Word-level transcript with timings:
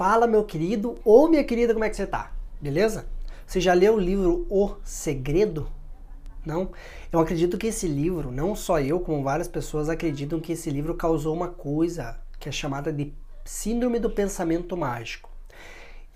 Fala, 0.00 0.26
meu 0.26 0.44
querido 0.44 0.96
ou 1.04 1.28
minha 1.28 1.44
querida, 1.44 1.74
como 1.74 1.84
é 1.84 1.90
que 1.90 1.94
você 1.94 2.06
tá? 2.06 2.32
Beleza? 2.58 3.04
Você 3.46 3.60
já 3.60 3.74
leu 3.74 3.96
o 3.96 4.00
livro 4.00 4.46
O 4.48 4.76
Segredo? 4.82 5.68
Não? 6.42 6.70
Eu 7.12 7.20
acredito 7.20 7.58
que 7.58 7.66
esse 7.66 7.86
livro, 7.86 8.32
não 8.32 8.56
só 8.56 8.80
eu, 8.80 9.00
como 9.00 9.22
várias 9.22 9.46
pessoas 9.46 9.90
acreditam 9.90 10.40
que 10.40 10.52
esse 10.52 10.70
livro 10.70 10.94
causou 10.94 11.34
uma 11.34 11.48
coisa 11.48 12.18
que 12.38 12.48
é 12.48 12.52
chamada 12.52 12.90
de 12.90 13.12
Síndrome 13.44 13.98
do 13.98 14.08
Pensamento 14.08 14.74
Mágico. 14.74 15.28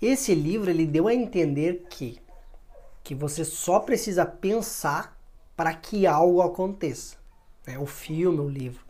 Esse 0.01 0.33
livro 0.33 0.71
ele 0.71 0.87
deu 0.87 1.07
a 1.07 1.13
entender 1.13 1.85
que 1.87 2.19
que 3.03 3.13
você 3.13 3.45
só 3.45 3.79
precisa 3.79 4.25
pensar 4.25 5.15
para 5.55 5.71
que 5.75 6.07
algo 6.07 6.41
aconteça. 6.41 7.17
Né? 7.67 7.77
O 7.77 7.85
filme, 7.85 8.39
o 8.39 8.49
livro. 8.49 8.83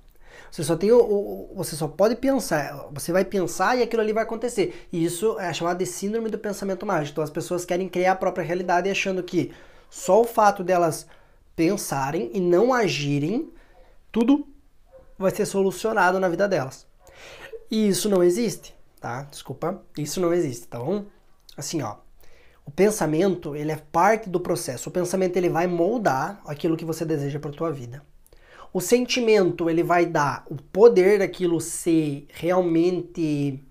Você 0.56 0.64
só 0.64 0.78
tem 0.78 0.90
o, 0.90 1.02
o, 1.02 1.54
você 1.54 1.76
só 1.76 1.86
pode 1.86 2.16
pensar, 2.16 2.88
você 2.90 3.12
vai 3.12 3.26
pensar 3.26 3.78
e 3.78 3.84
aquilo 3.84 4.02
ali 4.02 4.14
vai 4.14 4.24
acontecer. 4.24 4.88
E 4.90 5.04
isso 5.04 5.38
é 5.38 5.52
chamado 5.52 5.80
de 5.80 5.86
síndrome 5.86 6.30
do 6.30 6.40
pensamento 6.40 6.86
mágico. 6.86 7.12
Então 7.12 7.24
as 7.26 7.30
pessoas 7.30 7.66
querem 7.66 7.90
criar 7.90 8.14
a 8.14 8.16
própria 8.16 8.46
realidade 8.46 8.90
achando 8.90 9.22
que 9.22 9.52
só 9.90 10.22
o 10.22 10.24
fato 10.24 10.64
delas 10.64 11.08
pensarem 11.58 12.32
e 12.34 12.40
não 12.40 12.74
agirem, 12.74 13.52
tudo 14.14 14.48
vai 15.20 15.30
ser 15.30 15.46
solucionado 15.46 16.22
na 16.22 16.30
vida 16.30 16.48
delas. 16.48 16.88
E 17.70 17.90
isso 17.90 18.08
não 18.08 18.24
existe, 18.24 18.74
tá? 19.02 19.24
Desculpa, 19.24 19.84
isso 19.98 20.22
não 20.22 20.34
existe, 20.34 20.70
tá 20.70 20.80
bom? 20.80 21.04
Assim, 21.58 21.82
ó, 21.82 21.98
o 22.66 22.72
pensamento, 22.72 23.58
ele 23.58 23.74
é 23.74 23.82
parte 23.92 24.30
do 24.30 24.40
processo. 24.40 24.88
O 24.88 24.94
pensamento 24.94 25.36
ele 25.36 25.50
vai 25.50 25.68
moldar 25.68 26.40
aquilo 26.46 26.78
que 26.78 26.86
você 26.86 27.04
deseja 27.04 27.42
para 27.42 27.52
tua 27.52 27.74
vida. 27.74 28.02
O 28.76 28.82
sentimento, 28.82 29.70
ele 29.70 29.84
vai 29.84 30.06
dar 30.06 30.44
o 30.50 30.56
poder 30.58 31.20
daquilo 31.20 31.62
ser 31.62 32.28
realmente 32.34 33.64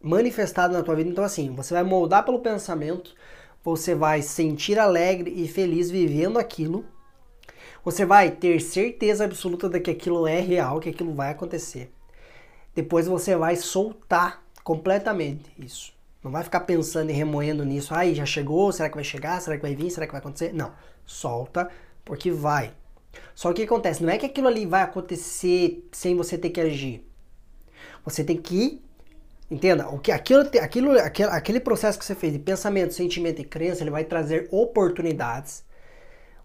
manifestado 0.00 0.72
na 0.72 0.80
tua 0.80 0.94
vida. 0.94 1.10
Então, 1.10 1.24
assim, 1.24 1.50
você 1.50 1.74
vai 1.74 1.82
moldar 1.82 2.24
pelo 2.24 2.38
pensamento, 2.38 3.16
você 3.64 3.96
vai 3.96 4.22
sentir 4.22 4.78
alegre 4.78 5.28
e 5.28 5.48
feliz 5.48 5.90
vivendo 5.90 6.38
aquilo. 6.38 6.84
Você 7.84 8.04
vai 8.04 8.30
ter 8.30 8.60
certeza 8.60 9.24
absoluta 9.24 9.68
de 9.68 9.80
que 9.80 9.90
aquilo 9.90 10.24
é 10.24 10.38
real, 10.38 10.78
que 10.78 10.90
aquilo 10.90 11.12
vai 11.12 11.32
acontecer. 11.32 11.92
Depois 12.76 13.08
você 13.08 13.34
vai 13.34 13.56
soltar 13.56 14.40
completamente 14.62 15.50
isso. 15.58 15.92
Não 16.22 16.30
vai 16.30 16.44
ficar 16.44 16.60
pensando 16.60 17.10
e 17.10 17.12
remoendo 17.12 17.64
nisso. 17.64 17.92
Ai, 17.92 18.14
já 18.14 18.24
chegou? 18.24 18.70
Será 18.70 18.88
que 18.88 18.94
vai 18.94 19.02
chegar? 19.02 19.40
Será 19.40 19.56
que 19.56 19.62
vai 19.62 19.74
vir? 19.74 19.90
Será 19.90 20.06
que 20.06 20.12
vai 20.12 20.20
acontecer? 20.20 20.52
Não. 20.52 20.72
Solta, 21.04 21.68
porque 22.04 22.30
vai. 22.30 22.72
Só 23.34 23.48
que 23.48 23.52
o 23.52 23.56
que 23.56 23.62
acontece? 23.72 24.02
Não 24.02 24.10
é 24.10 24.18
que 24.18 24.26
aquilo 24.26 24.48
ali 24.48 24.66
vai 24.66 24.82
acontecer 24.82 25.88
sem 25.92 26.14
você 26.14 26.36
ter 26.38 26.50
que 26.50 26.60
agir. 26.60 27.06
Você 28.04 28.24
tem 28.24 28.36
que 28.36 28.82
Entenda, 29.52 29.86
o 29.90 29.98
que 29.98 30.10
aquilo, 30.10 30.48
aquilo, 30.62 30.98
aquele, 30.98 31.28
aquele 31.30 31.60
processo 31.60 31.98
que 31.98 32.06
você 32.06 32.14
fez 32.14 32.32
de 32.32 32.38
pensamento, 32.38 32.94
sentimento 32.94 33.42
e 33.42 33.44
crença, 33.44 33.82
ele 33.82 33.90
vai 33.90 34.02
trazer 34.02 34.48
oportunidades. 34.50 35.62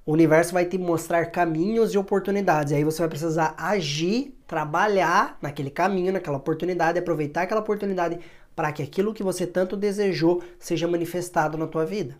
O 0.05 0.11
universo 0.11 0.51
vai 0.51 0.65
te 0.65 0.77
mostrar 0.77 1.27
caminhos 1.27 1.93
e 1.93 1.97
oportunidades. 1.97 2.73
E 2.73 2.75
aí 2.75 2.83
você 2.83 2.99
vai 2.99 3.07
precisar 3.07 3.55
agir, 3.57 4.37
trabalhar 4.45 5.37
naquele 5.41 5.69
caminho, 5.69 6.11
naquela 6.11 6.35
oportunidade, 6.35 6.99
aproveitar 6.99 7.43
aquela 7.43 7.61
oportunidade 7.61 8.19
para 8.53 8.73
que 8.73 8.83
aquilo 8.83 9.13
que 9.13 9.23
você 9.23 9.47
tanto 9.47 9.77
desejou 9.77 10.43
seja 10.59 10.85
manifestado 10.85 11.57
na 11.57 11.65
tua 11.65 11.85
vida. 11.85 12.17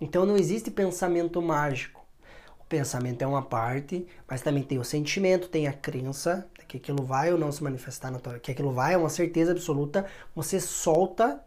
Então 0.00 0.26
não 0.26 0.36
existe 0.36 0.72
pensamento 0.72 1.40
mágico 1.40 1.95
pensamento 2.68 3.22
é 3.22 3.26
uma 3.26 3.42
parte, 3.42 4.06
mas 4.28 4.42
também 4.42 4.62
tem 4.62 4.78
o 4.78 4.84
sentimento, 4.84 5.48
tem 5.48 5.66
a 5.68 5.72
crença 5.72 6.46
que 6.68 6.76
aquilo 6.78 7.04
vai 7.04 7.32
ou 7.32 7.38
não 7.38 7.52
se 7.52 7.62
manifestar 7.62 8.10
na 8.10 8.18
tua, 8.18 8.38
que 8.40 8.50
aquilo 8.50 8.72
vai 8.72 8.94
é 8.94 8.96
uma 8.96 9.08
certeza 9.08 9.52
absoluta. 9.52 10.04
Você 10.34 10.60
solta 10.60 11.40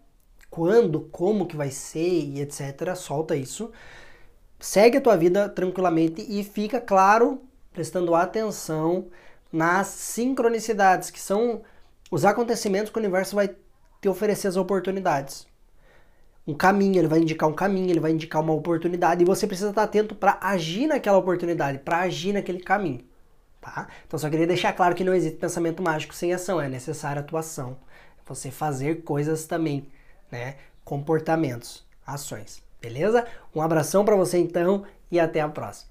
quando, 0.49 1.01
como 1.11 1.45
que 1.45 1.57
vai 1.57 1.69
ser 1.71 2.07
e 2.07 2.41
etc. 2.41 2.95
Solta 2.95 3.35
isso. 3.35 3.71
Segue 4.59 4.97
a 4.97 5.01
tua 5.01 5.17
vida 5.17 5.49
tranquilamente 5.49 6.25
e 6.27 6.43
fica 6.43 6.79
claro, 6.79 7.41
prestando 7.73 8.15
atenção 8.15 9.07
nas 9.51 9.87
sincronicidades, 9.87 11.09
que 11.09 11.19
são 11.19 11.63
os 12.11 12.23
acontecimentos 12.25 12.91
que 12.91 12.97
o 12.97 13.01
universo 13.01 13.35
vai 13.35 13.49
te 14.01 14.09
oferecer 14.09 14.47
as 14.47 14.55
oportunidades 14.55 15.48
um 16.47 16.53
caminho, 16.53 16.97
ele 16.97 17.07
vai 17.07 17.19
indicar 17.19 17.47
um 17.47 17.53
caminho, 17.53 17.89
ele 17.89 17.99
vai 17.99 18.11
indicar 18.11 18.41
uma 18.41 18.53
oportunidade 18.53 19.21
e 19.21 19.25
você 19.25 19.45
precisa 19.45 19.69
estar 19.69 19.83
atento 19.83 20.15
para 20.15 20.37
agir 20.41 20.87
naquela 20.87 21.17
oportunidade, 21.17 21.79
para 21.79 21.99
agir 21.99 22.33
naquele 22.33 22.59
caminho, 22.59 23.01
tá? 23.61 23.87
Então 24.07 24.17
só 24.17 24.29
queria 24.29 24.47
deixar 24.47 24.73
claro 24.73 24.95
que 24.95 25.03
não 25.03 25.13
existe 25.13 25.37
pensamento 25.37 25.83
mágico 25.83 26.13
sem 26.13 26.33
ação, 26.33 26.59
é 26.59 26.67
necessária 26.67 27.19
atuação. 27.19 27.77
Você 28.25 28.51
fazer 28.51 29.03
coisas 29.03 29.45
também, 29.45 29.87
né? 30.31 30.55
Comportamentos, 30.83 31.83
ações. 32.05 32.61
Beleza? 32.81 33.25
Um 33.53 33.61
abração 33.61 34.05
para 34.05 34.15
você 34.15 34.37
então 34.37 34.85
e 35.11 35.19
até 35.19 35.41
a 35.41 35.49
próxima. 35.49 35.88